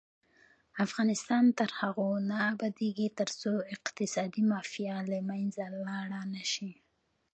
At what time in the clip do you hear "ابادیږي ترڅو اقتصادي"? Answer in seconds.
2.53-4.41